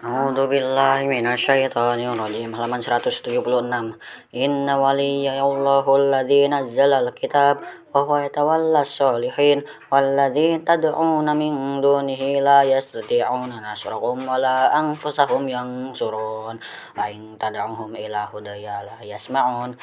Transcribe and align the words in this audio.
A'udzu 0.00 0.48
billahi 0.48 1.12
minasyaitonir 1.12 2.16
rajim. 2.16 2.56
Halaman 2.56 2.80
176. 2.80 3.36
Inna 4.32 4.80
waliyallahu 4.80 5.92
alladzi 5.92 6.48
nazzala 6.48 7.04
al-kitab 7.04 7.60
wa 7.92 8.08
huwa 8.08 8.24
yatawalla 8.24 8.80
as-solihin 8.80 9.60
walladzina 9.92 10.64
tad'una 10.64 11.36
min 11.36 11.84
dunihi 11.84 12.40
la 12.40 12.64
yastati'una 12.64 13.60
nasrakum 13.60 14.24
wa 14.24 14.40
la 14.40 14.72
anfusahum 14.72 15.44
yansurun 15.44 16.56
wa 16.96 17.04
in 17.12 17.36
tad'uhum 17.36 17.92
ila 17.92 18.24
hudaya 18.32 18.80
la 18.80 19.04
yasma'un 19.04 19.76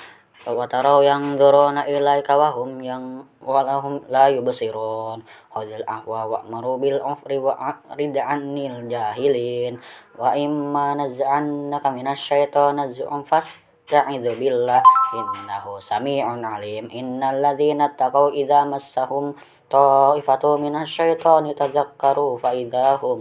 wa 0.48 0.64
taraw 0.64 1.04
yanzuruna 1.04 1.84
ilaika 1.88 2.40
wa 2.40 2.56
hum 2.56 2.80
yang 2.80 3.28
walahum 3.44 4.00
la 4.08 4.32
yubsirun. 4.32 5.24
Khudil 5.52 5.84
ahwa 5.84 6.28
wa'maru 6.28 6.80
bil 6.80 7.00
ufri 7.04 7.36
wa'rid 7.36 8.16
'anil 8.16 8.88
jahilin. 8.88 9.82
Wa 10.16 10.38
imma 10.40 10.96
naz'annaka 10.96 11.92
minasyaitonir 11.92 12.88
naz'un 12.88 13.28
fasta'idzu 13.28 14.34
billah. 14.40 14.84
Innahu 15.16 15.84
samii'un 15.84 16.44
'alim. 16.44 16.88
Innal 16.92 17.44
ladzina 17.44 17.92
taqaw 17.92 18.32
idza 18.32 18.64
massahum 18.64 19.36
ta'ifatun 19.68 20.64
minasyaitoni 20.64 21.52
tadzakkaru 21.52 22.40
fa 22.40 22.56
idza 22.56 22.96
hum 23.04 23.20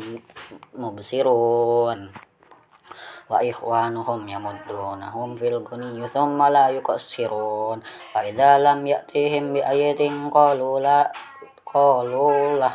mubsirun 0.79 2.15
wa 3.27 3.43
ikhwanuhum 3.43 4.23
yamuddunahum 4.27 5.35
fil 5.35 5.59
ghuniyyi 5.67 6.07
thumma 6.07 6.47
la 6.47 6.71
yuqsirun 6.71 7.83
fa 8.15 8.23
idza 8.23 8.63
lam 8.63 8.87
ya'tihim 8.87 9.55
bi 9.55 9.61
ayatin 9.61 10.31
qalu 10.31 10.79
la 10.79 11.11
qalu 11.67 12.57
lah 12.57 12.75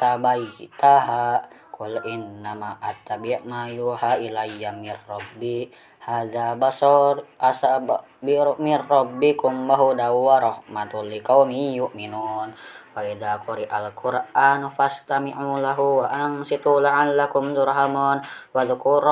tabaitaha 0.00 1.44
qul 1.74 1.98
innama 2.06 2.78
attabi' 2.78 3.42
ma 3.50 3.66
yuha 3.66 4.14
ilayya 4.22 4.70
mir 4.70 4.94
rabbi. 5.10 5.66
Hadza 6.04 6.54
basar 6.54 7.24
asab 7.40 7.88
mir 8.22 8.80
rabbikum 8.84 9.64
wa 9.66 9.74
hudaw 9.74 10.14
wa 10.14 10.36
rahmatul 10.38 11.10
liqaumin 11.10 11.74
yu'minun. 11.80 12.54
Wa 12.94 13.00
idza 13.02 13.42
quri'al 13.42 13.90
qur'anu 13.96 14.70
fastami'u 14.70 15.58
lahu 15.58 16.04
wa 16.04 16.12
ansitu 16.12 16.78
la'allakum 16.78 17.56
turhamun. 17.56 18.22
Wa 18.54 18.62
dzkur 18.62 19.02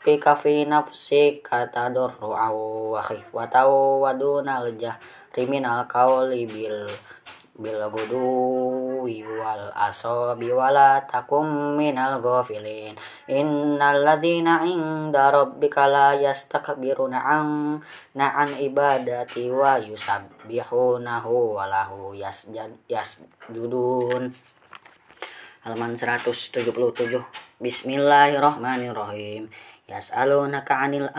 fi 0.00 0.64
nafsika 0.64 1.68
tadarru'an 1.68 2.56
wa 2.56 3.04
khifatan 3.04 3.68
wa 4.00 4.16
dunal 4.16 4.72
jahri 4.80 5.44
minal 5.44 5.84
qawli 5.84 6.48
bil 6.48 6.88
bil 7.60 7.84
guduwi 7.92 9.20
wal 9.20 9.68
asabi 9.76 10.48
wala 10.56 11.04
takum 11.04 11.76
minal 11.76 12.16
ghafilin. 12.24 12.96
Innal 13.28 14.00
ladzina 14.00 14.64
'inda 14.64 15.28
rabbika 15.28 15.84
la 15.84 16.16
yastakbiruna 16.16 17.20
an 17.20 17.84
na'an 18.16 18.56
ibadati 18.56 19.52
wa 19.52 19.76
yusabbihunahu 19.76 21.60
wa 21.60 21.68
lahu 21.68 22.16
yasjud 22.16 22.72
yasjudun. 22.88 24.32
Halaman 25.60 25.92
177 25.92 26.72
Bismillahirrahmanirrahim 27.60 29.52
Yas'alunaka 29.90 30.86
'anil 30.86 31.10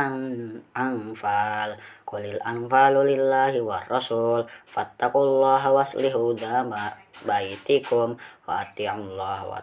anfal. 0.71 1.75
Qulil 2.07 2.39
anfalu 2.39 3.03
lillahi 3.03 3.59
war 3.59 3.83
rasul 3.91 4.47
fattaqullaha 4.63 5.67
waslihu 5.75 6.31
dama 6.39 6.95
baitikum. 7.27 8.15
Wa 8.47 8.63
ati'ullaha 8.63 9.43
wa 9.43 9.59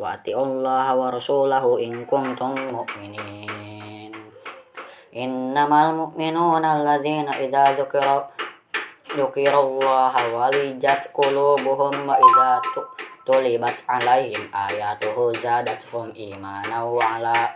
wa 0.00 0.16
ati'ullaha 0.16 0.92
wa 0.92 1.08
rasulahu 1.08 1.80
in 1.80 2.04
kuntum 2.04 2.52
mu'minin. 2.56 4.12
Innamal 5.10 5.96
mu'minuna 5.96 6.80
alladzina 6.80 7.40
idza 7.40 7.74
dzukira 7.76 8.28
dzukirallaha 9.10 10.22
walijat 10.30 11.10
qulubuhum 11.10 12.06
wa 12.06 12.14
idza 12.14 12.62
tulibat 13.26 13.82
alaihim 13.90 14.46
ayatuhu 14.54 15.34
zadatuhum 15.34 16.14
imanan 16.14 16.86
wa 16.86 17.18
ala 17.18 17.50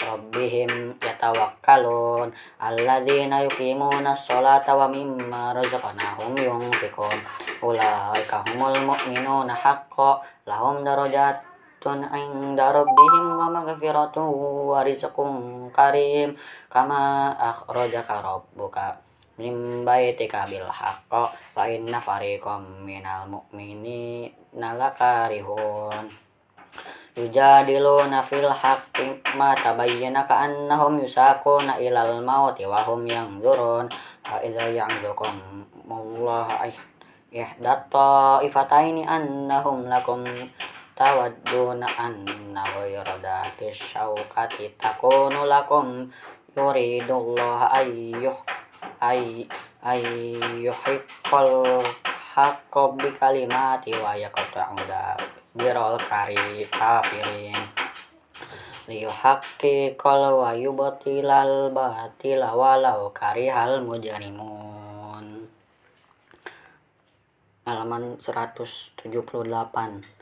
rabbihim 0.00 0.96
yatawakkalun. 1.00 2.32
Alladzina 2.60 3.44
yuqimuna 3.44 4.16
sholata 4.16 4.72
wa 4.76 4.88
mimma 4.88 5.52
razaqnahum 5.52 6.34
yunfiqun. 6.36 7.18
Ulaika 7.60 8.44
humul 8.48 8.76
mu'minuna 8.88 9.52
haqqan 9.52 10.24
lahum 10.48 10.80
darajatun 10.80 12.08
'inda 12.08 12.72
rabbihim 12.72 13.26
wa 13.36 13.52
maghfiratun 13.52 14.28
wa 14.72 14.80
rizqun 14.80 15.68
karim. 15.70 16.34
Kama 16.72 17.32
akhrajaka 17.36 18.24
rabbuka 18.24 18.96
min 19.40 19.84
baitika 19.88 20.44
bil 20.44 20.68
haqqi 20.68 21.24
wa 21.56 21.64
inna 21.64 21.96
fariqam 21.96 22.84
minal 22.84 23.24
mu'minina 23.24 24.76
lakarihun 24.76 26.29
yujadiluna 27.20 28.24
fil 28.24 28.48
haqqi 28.48 29.20
ma 29.36 29.52
tabayyana 29.52 30.24
ka'annahum 30.24 31.00
yusaquna 31.00 31.76
ilal 31.76 32.24
mauti 32.24 32.64
wa 32.64 32.80
hum 32.80 33.04
yanzurun. 33.04 33.92
Wa 34.24 34.40
idza 34.40 34.72
ya'dukum 34.72 35.36
Allah 35.90 36.48
ihdat 37.30 37.86
ta'ifataini 37.90 39.06
annahum 39.06 39.86
lakum 39.86 40.26
tawadduna 40.98 41.86
anna 41.96 42.62
ghayra 42.74 43.14
dhati 43.22 43.70
syauqati 43.70 44.74
takunu 44.74 45.46
lakum 45.46 46.10
yuridullah 46.52 47.70
ayyuh 47.70 48.34
ay 48.98 49.46
ayyuhiqqal 49.80 51.80
haqqo 52.34 52.98
bi 52.98 53.08
kalimati 53.14 53.94
wa 53.96 54.12
yaqta'u 54.12 54.76
birol 55.54 55.98
kari 55.98 56.66
kafirin. 56.70 57.58
Liyuhaqqiqal 58.90 60.34
wa 60.34 60.50
yubtilal 60.54 61.70
batila 61.70 62.54
walau 62.54 63.10
karihal 63.14 63.82
mujrimun. 63.86 65.46
Halaman 67.66 68.18
178 68.18 70.20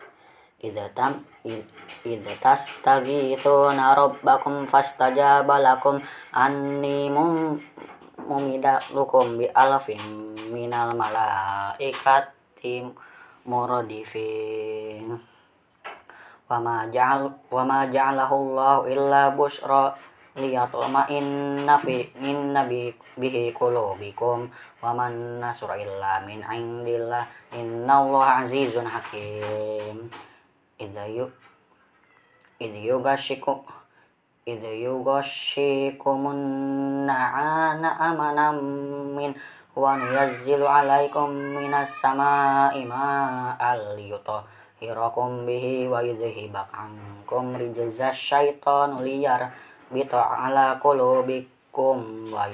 idza 0.59 0.91
tam 0.91 1.22
idza 2.03 2.34
tastaghithuna 2.43 3.95
rabbakum 3.95 4.66
fastajaba 4.66 5.62
lakum 5.62 6.03
anni 6.34 7.06
mum 7.09 7.62
lukum 8.93 9.39
bi 9.39 9.47
alfin 9.55 10.03
minal 10.50 10.99
malaikati 10.99 12.83
muradifin. 13.48 15.16
Wa 16.48 16.60
ma 16.60 16.84
ja'al 16.92 17.32
wa 17.48 17.62
ma 17.64 17.88
ja'alahu 17.88 18.34
Allah 18.36 18.76
illa 18.92 19.22
busyra 19.32 19.97
liyatma'inna 20.36 21.75
fi 21.81 22.04
inna 22.20 22.69
bi 22.69 22.92
bihi 23.16 23.53
qulubikum. 23.56 24.48
Wa 24.84 24.92
man 24.92 25.41
nasru 25.41 25.72
illa 25.81 26.20
min 26.28 26.44
indillah. 26.44 27.25
Innallaha 27.56 28.44
azizun 28.44 28.84
hakim. 28.84 30.12
Idza 30.78 31.09
yu 31.09 31.26
idza 32.60 32.78
yugashikum 32.78 33.65
idza 34.48 34.72
yugashikumun 34.72 36.38
na'ana 37.04 38.00
amanam 38.00 38.56
min 39.12 39.36
wa 39.78 39.94
nunazzilu 39.94 40.66
'alaikum 40.66 41.31
minas 41.31 42.03
sama'i 42.03 42.83
ma'al 42.83 43.94
yutahhirakum 43.94 45.47
bihi 45.47 45.87
wa 45.87 46.03
yudhhiba 46.03 46.66
'ankum 46.75 47.55
rijza 47.55 48.11
syaitan 48.11 48.99
liyar 49.06 49.54
bita 49.95 50.19
'ala 50.19 50.83
qulubikum 50.83 52.34
wa 52.34 52.51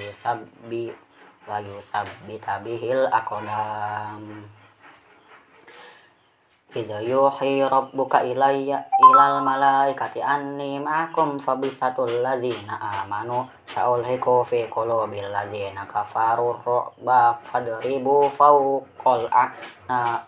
Idza 6.75 6.99
yuhi 6.99 7.63
rabbuka 7.63 8.19
ilayya 8.19 8.83
ilal 8.99 9.39
malaikati 9.39 10.19
anni 10.19 10.75
ma'akum 10.75 11.39
fabisatul 11.39 12.19
ladzina 12.19 12.75
amanu 12.99 13.47
sa'ulhiku 13.63 14.43
fi 14.43 14.67
qulubil 14.67 15.31
ladzina 15.31 15.87
kafaru 15.87 16.51
ru'ba 16.59 17.39
fadribu 17.47 18.27
fawqal 18.27 19.23
a'na 19.31 20.19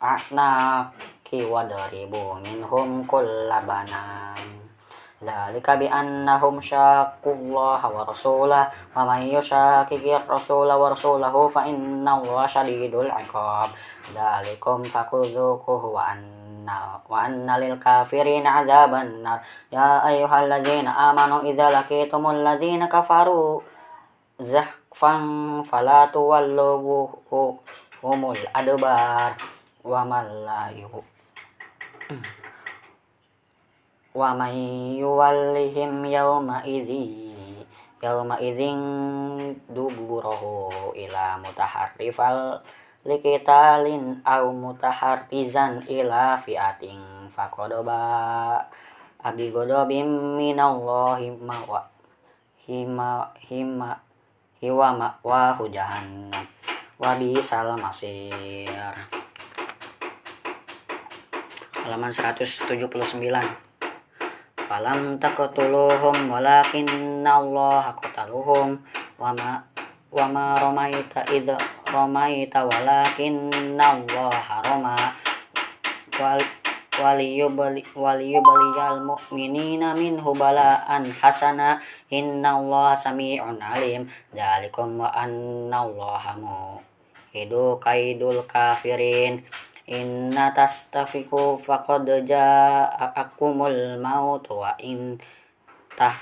a'na 0.00 0.48
ki 1.20 1.44
wadribu 1.44 2.40
minhum 2.48 3.04
kullabanan 3.04 4.59
Dzalika 5.20 5.76
bi 5.76 5.84
annahum 5.84 6.56
syaqullaha 6.64 7.92
wa 7.92 8.08
rasulahu 8.08 8.64
wa 8.96 9.04
may 9.04 9.28
yushaqiqir 9.28 10.24
rasula 10.24 10.80
wa 10.80 10.88
rasulahu 10.88 11.44
fa 11.44 11.68
innallaha 11.68 12.48
syadidul 12.48 13.04
'iqab. 13.04 13.68
Dzalikum 14.16 14.80
fakudzuquhu 14.80 15.92
wa 15.92 16.16
anna 16.16 16.96
wa 17.04 17.28
anna 17.28 17.60
lil 17.60 17.76
kafirin 17.76 18.48
adzaban 18.48 19.20
nar 19.20 19.44
ya 19.68 20.00
ayyuhalladzina 20.08 20.88
amanu 20.88 21.44
idza 21.44 21.68
laqitumul 21.68 22.40
ladzina 22.40 22.88
kafaru 22.88 23.60
zahfan 24.40 25.60
fala 25.68 26.08
tuwallu 34.10 34.18
humul 34.18 34.18
adbar 34.18 34.18
wa 34.18 34.34
man 34.34 34.34
la 34.34 34.34
wa 34.34 34.34
may 34.34 34.58
yuwallihim 34.98 36.02
yawma 36.02 36.66
idzi 36.66 37.30
yawma 38.02 38.40
idzin 38.42 38.80
duburahu 39.70 40.90
ila 40.98 41.38
mutaharrifal 41.38 42.58
likitalin 43.06 44.18
au 44.26 44.50
mutaharrizan 44.50 45.86
ila 45.86 46.38
fiatin 46.42 47.30
faqadaba 47.30 48.66
abi 49.22 49.50
godobim 49.54 50.36
minallahi 50.36 51.30
ma 51.38 51.56
wa 51.68 51.86
hima 52.66 53.30
hima 53.46 53.94
hiwa 54.60 54.88
ma 54.92 55.08
wa 55.22 55.54
jahannam 55.70 56.46
wa 56.98 57.10
bisal 57.14 57.78
masir 57.78 58.92
halaman 61.84 62.12
179 62.12 63.69
falam 64.70 65.18
taqtuluhum 65.18 66.30
walakin 66.30 67.26
Allah 67.26 67.90
qataluhum 67.98 68.78
wa 69.18 69.34
ma 69.34 69.58
wa 70.14 70.30
ma 70.30 70.62
ramaita 70.62 71.26
id 71.26 71.50
ramaita 71.90 72.62
walakin 72.62 73.50
Allah 73.74 74.30
harama 74.30 75.10
wal 76.22 76.38
waliyubali 77.02 77.82
waliyubaliyal 77.98 79.02
mu'minina 79.02 79.98
minhu 79.98 80.30
bala'an 80.38 81.02
hasana. 81.18 81.82
Allah 82.14 82.90
sami'un 82.94 83.58
alim. 83.58 84.06
Dzalikum 84.30 85.02
wa 85.02 85.10
anna 85.10 85.82
allaha 85.82 86.38
hidu 87.30 87.78
kaidul 87.78 88.42
kafirin 88.46 89.46
inna 89.90 90.54
tastafiku 90.54 91.58
faqad 91.58 92.06
ja'akumul 92.22 93.98
maut 93.98 94.46
wa 94.46 94.70
in 94.78 95.18
tah 95.98 96.14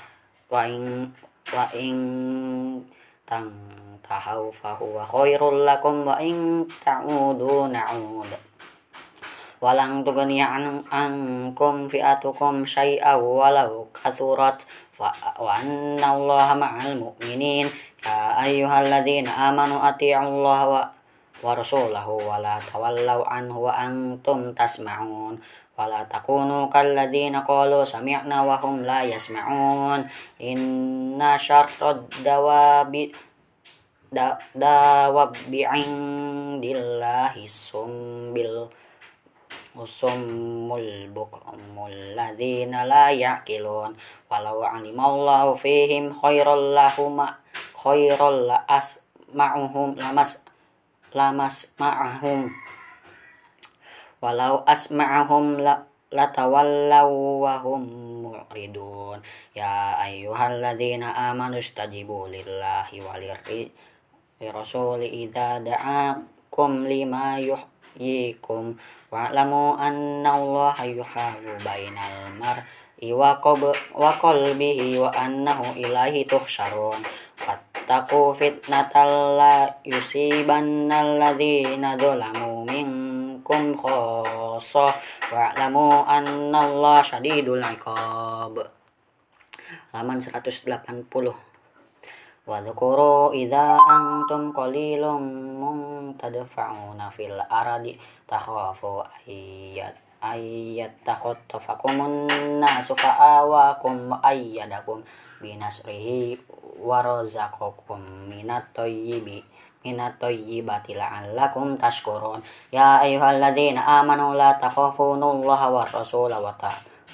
wa 0.49 0.65
in 0.65 1.13
wa 1.53 1.69
in 1.77 1.97
tang 3.29 3.53
tahau 4.01 4.49
fahuwa 4.49 5.05
khairul 5.05 5.61
lakum 5.69 6.01
wa 6.01 6.17
in 6.17 6.65
ta'udu 6.81 7.69
na'ud 7.69 8.49
walang 9.59 10.01
tugani 10.01 10.41
an 10.41 10.81
ankum 10.89 11.85
fi'atukum 11.85 12.65
syai'a 12.65 13.19
walau 13.19 13.91
kathurat 13.93 14.65
wa 14.99 15.11
anna 15.55 16.15
allaha 16.15 16.55
ma'al 16.55 16.95
mu'minin. 16.99 17.67
Ya 18.03 18.35
ayyuhalladzina 18.39 19.51
amanu 19.51 19.79
ati'allaha 19.79 20.65
wa 20.67 20.83
wa 21.39 21.55
rasulahu 21.55 22.19
wa 22.19 22.35
la 22.43 22.59
tawallaw 22.59 23.23
anhu 23.23 23.67
wa 23.67 23.73
antum 23.75 24.51
tasma'un. 24.51 25.39
Wa 25.79 25.87
la 25.87 26.03
takunu 26.03 26.67
kalladzina 26.67 27.47
qalu 27.47 27.87
sami'na 27.87 28.43
wa 28.43 28.59
hum 28.59 28.83
la 28.83 29.07
yasma'un. 29.07 30.03
Inna 30.43 31.39
syarrad 31.39 32.11
dawabi 32.19 33.15
da 34.11 34.35
dawabi 34.51 35.63
indillahi 35.63 37.47
sumbil 37.47 38.67
usummul 39.79 41.07
bukumul 41.15 41.95
ladzina 42.19 42.83
la 42.83 43.15
ya'qilun. 43.15 43.95
Walau 44.27 44.59
alimallahu 44.59 45.55
fihim 45.55 46.11
khairal 46.11 46.75
lahum 46.75 47.23
khairal 47.79 48.51
la 48.51 48.67
asma'uhum 48.67 49.95
lamas 49.95 50.43
lamas 51.13 51.69
ma'ahum 51.81 52.53
walau 54.19 54.67
asma'ahum 54.67 55.63
la 55.63 55.89
latawallaw 56.09 57.09
wa 57.39 57.61
hum 57.61 57.81
mu'ridun. 58.25 59.21
Ya 59.53 59.97
ayyuhalladzina 60.01 61.13
amanu 61.29 61.61
istajibu 61.61 62.25
lillahi 62.25 63.01
walirri 63.01 63.69
rasuli 64.41 65.25
idza 65.25 65.61
da'akum 65.61 66.89
lima 66.89 67.37
yuhyikum. 67.37 68.73
Wa'lamu 69.09 69.77
anna 69.77 70.37
allaha 70.37 70.85
yuhalu 70.85 71.57
bainal 71.65 72.29
mar'i 72.37 73.09
wa 73.09 73.37
qalbihi 73.97 75.01
wa 75.01 75.09
annahu 75.13 75.73
ilaihi 75.77 76.29
tuhsyarun 76.29 77.01
wattaqu 77.89 78.37
fitnatal 78.37 79.33
la 79.33 79.65
yusibannal 79.81 81.17
ladzina 81.17 81.97
zalamu 81.97 82.61
minkum 82.61 83.73
khassa 83.73 84.93
wa'lamu 85.33 86.05
annallaha 86.05 87.01
syadidul 87.01 87.57
iqab 87.57 88.61
halaman 89.89 90.21
180 90.21 90.69
Wadhkuru 92.45 93.33
idza 93.33 93.81
antum 93.81 94.53
qalilum 94.53 95.57
muntadfa'una 95.57 97.09
fil 97.09 97.41
aradi 97.41 97.97
takhafu 98.29 99.01
ayat 99.25 99.97
ayat 100.21 100.93
takhattafakumun 101.01 102.29
nasu 102.61 102.93
fa'awakum 102.93 104.13
ayyadakum 104.21 105.01
binasrihi 105.41 106.37
warazaqakum 106.79 108.31
minat 108.31 108.65
thayyibi 108.73 109.43
minat 109.79 110.19
thayyibati 110.19 110.95
la'allakum 110.99 111.79
tashkurun. 111.79 112.43
Ya 112.71 112.99
ayyuhalladzina 112.99 113.79
amanu 114.03 114.35
la 114.35 114.59
takhafunullaha 114.59 115.71
war 115.71 115.87
rasula 115.87 116.35
wa 116.43 116.51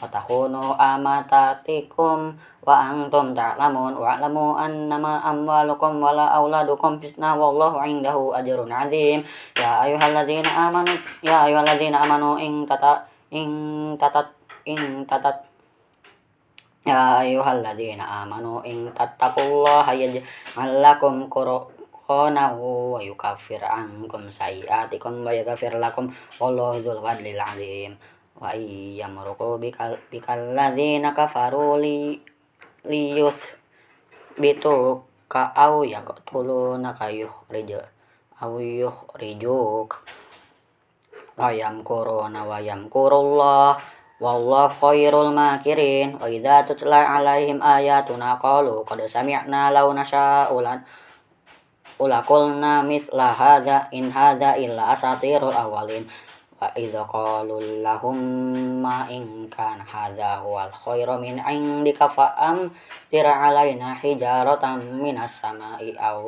takhunu 0.10 0.74
amatatikum 0.74 2.34
wa 2.66 2.74
antum 2.90 3.38
ta'lamun. 3.38 3.94
Wa'lamu 4.02 4.58
annama 4.58 5.22
amwalukum 5.22 6.02
wala 6.02 6.26
auladukum 6.34 6.98
fitnah 6.98 7.38
wallahu 7.38 7.78
indahu 7.86 8.34
ajrun 8.34 8.74
azim. 8.74 9.22
Ya 9.54 9.86
ayyuhalladzina 9.86 10.50
amanu 10.50 10.94
ya 11.22 11.46
ayyuhalladzina 11.46 12.02
amanu 12.02 12.42
in 12.42 12.66
tata 12.66 13.06
in 13.30 13.94
tatat 14.02 14.34
in 14.66 15.06
tatat 15.06 15.46
ayyuhalladzina 16.86 18.06
amanu 18.22 18.62
in 18.62 18.94
tattaqullaha 18.94 19.90
yaj'al 19.98 20.70
lakum 20.86 21.26
qur'anahu 21.26 22.94
wa 22.94 23.00
yukaffir 23.02 23.58
ankum 23.66 24.30
sayi'atikum 24.30 25.26
wa 25.26 25.34
yaghfir 25.34 25.74
lakum 25.82 26.14
wallahu 26.38 26.78
dzul 26.86 27.02
fadlil 27.02 27.42
'azim 27.42 27.98
wa 28.38 28.54
iyyamruku 28.54 29.58
bikal 29.58 29.98
bikal 30.14 30.54
ladzina 30.54 31.18
kafaru 31.18 31.82
li 31.82 32.22
liyuth 32.86 33.58
bitu 34.38 35.02
ka 35.26 35.50
au 35.58 35.82
yaqtuluna 35.82 36.94
kayuh 36.94 37.34
rija 37.50 37.82
au 38.46 38.62
yuh 38.62 38.94
rijuk 44.16 44.24
wa 44.24 44.32
yamkuruna 44.40 44.56
wa 44.56 44.72
yamkurullah 44.72 44.72
Wallahu 44.72 44.72
khairul 44.80 45.32
makirin. 45.36 46.16
Wa 46.16 46.32
idza 46.32 46.64
tutla 46.64 47.04
alaihim 47.04 47.60
ayatuna 47.60 48.40
qalu 48.40 48.88
qad 48.88 49.04
sami'na 49.04 49.76
law 49.76 49.92
nasha'u 49.92 50.56
ulaqulna 52.00 52.84
mithla 52.84 53.36
hadza 53.36 53.88
in 53.92 54.12
hadza 54.12 54.56
illa 54.60 54.92
asatirul 54.92 55.52
awalin 55.52 56.04
wa 56.60 56.68
idza 56.76 57.08
qalu 57.08 57.84
lahum 57.84 58.16
ma 58.84 59.08
in 59.08 59.48
kana 59.48 59.84
hadza 59.84 60.44
huwal 60.44 60.72
khairu 60.72 61.20
min 61.20 61.40
indika 61.40 62.08
fa 62.08 62.36
am 62.36 62.72
tira 63.08 63.48
alaina 63.48 63.96
hijaratan 63.96 65.00
minas 65.00 65.40
sama'i 65.40 65.96
aw 65.96 66.24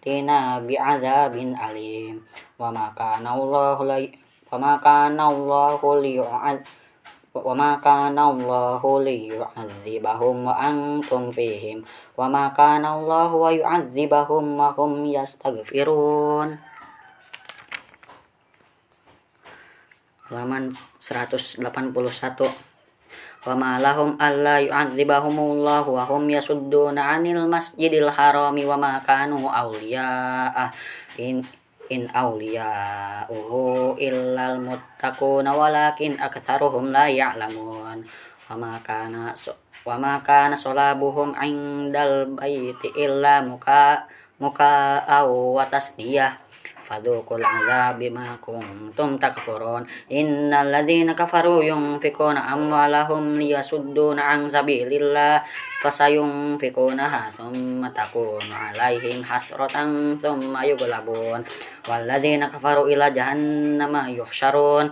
tina 0.00 0.60
bi'adzabin 0.64 1.52
alim. 1.52 2.24
Wa 2.56 2.72
ma 2.72 2.92
kana 2.96 3.36
Allahu 3.36 3.84
wa 3.84 4.56
ma 4.56 4.72
kana 4.80 5.28
Allahu 5.28 6.00
liyu'ad 6.00 6.64
wa 10.42 10.58
antum 10.58 11.30
fihim 11.30 11.86
wa 12.18 12.26
ma 12.26 12.50
kana 12.50 12.98
Allahu 12.98 13.46
wa 13.46 13.54
yu'adzibahum 13.54 14.58
wa 14.58 14.74
hum 14.74 15.06
yastaghfirun 15.06 16.58
halaman 20.26 20.74
181 20.98 21.70
wa 23.46 23.54
ma 23.54 23.78
lahum 23.78 24.18
alla 24.18 24.58
yu'adzibahumullahu 24.58 25.86
wa 25.86 26.02
hum 26.10 26.26
yasudduna 26.34 27.14
'anil 27.14 27.46
masjidil 27.46 28.10
harami 28.10 28.66
wa 28.66 28.74
ma 28.74 28.98
kanu 29.06 29.46
awliya'ah 29.46 30.74
in 31.90 32.06
awliya'uhu 32.10 33.98
illal 33.98 34.62
muttaquna 34.62 35.50
walakin 35.52 36.16
aktsaruhum 36.16 36.94
la 36.94 37.10
ya'lamun. 37.10 38.06
Wa 38.46 38.54
ma 38.54 38.78
kana 38.82 39.34
wa 39.84 39.96
ma 39.96 40.22
kana 40.24 40.54
salabuhum 40.56 41.34
'indal 41.34 42.34
baiti 42.36 42.88
illa 42.94 43.42
muka 43.42 44.06
muka 44.40 45.04
aw 45.04 45.28
wa 45.28 45.64
tasdiyah 45.68 46.49
fadhuqul 46.90 47.38
azab 47.38 48.02
bima 48.02 48.34
kuntum 48.42 49.14
takfurun. 49.14 49.86
Innal 50.10 50.74
ladzina 50.74 51.14
kafaru 51.14 51.62
yunfikuna 51.62 52.50
amwalahum 52.50 53.38
liyasudduna 53.38 54.34
an 54.34 54.50
sabilillah. 54.50 55.46
Fasayunfikunaha 55.78 57.30
thumma 57.30 57.86
takunu 57.94 58.50
alaihim 58.50 59.22
hasratan 59.22 60.18
thumma 60.18 60.66
yughlabun. 60.66 61.46
Wal 61.86 62.04
ladzina 62.10 62.50
kafaru 62.50 62.90
ila 62.90 63.14
jahannama 63.14 64.10
yuhsyarun. 64.10 64.90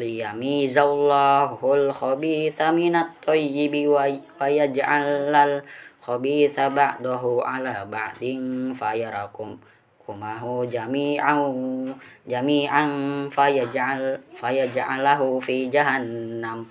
Liyamizallahul 0.00 1.92
khabitha 1.92 2.72
minat 2.72 3.12
thayyibi 3.20 3.84
wa 3.84 4.08
yaj'alal 4.48 5.60
khabitha 6.00 6.72
ba'dahu 6.72 7.44
ala 7.44 7.84
ba'din 7.84 8.72
fayarakum 8.72 9.60
humahu 10.10 10.66
jami'an 10.66 11.94
jami'an 12.26 12.90
fayaj'al 13.30 14.18
fayaj'alahu 14.34 15.38
fi 15.38 15.70
jahannam. 15.70 16.66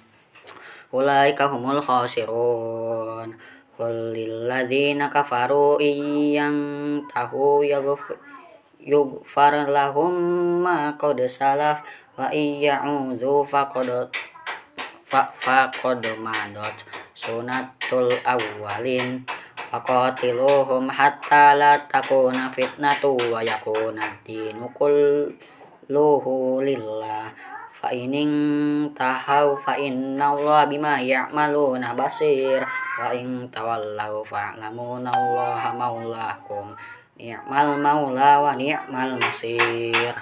Ulaika 0.92 1.48
humul 1.48 1.80
khasirun. 1.80 3.32
Qul 3.80 4.12
lil 4.12 4.52
ladzina 4.52 5.08
kafaru 5.08 5.80
iyang 5.80 7.00
tahu 7.08 7.64
yughfar 8.84 9.72
lahum 9.72 10.16
ma 10.64 10.92
qad 11.00 11.24
salaf 11.28 11.80
wa 12.20 12.28
faqad 13.48 14.12
fa 15.04 15.32
faqad 15.32 16.04
madot 16.20 16.76
sunatul 17.16 18.12
awwalin 18.24 19.24
Faqatiluhum 19.70 20.90
hatta 20.90 21.54
la 21.54 21.78
takuna 21.86 22.50
fitnatu 22.50 23.14
wa 23.30 23.46
yakuna 23.46 24.02
dinu 24.26 24.66
kulluhu 24.74 26.58
lillah. 26.66 27.30
Fa 27.70 27.94
inin 27.94 28.34
tahaw 28.98 29.54
fa 29.56 29.78
inna 29.78 30.34
Allah 30.34 30.66
bima 30.66 30.98
ya'maluna 30.98 31.94
basir. 31.94 32.66
Wa 32.98 33.14
in 33.14 33.46
tawallaw 33.54 34.26
fa'lamuna 34.26 35.14
Allah 35.14 35.62
maulakum 35.78 36.74
ni'mal 37.20 37.76
maula 37.78 38.40
wa 38.40 38.56
ni'mal 38.56 39.20
masir 39.20 40.16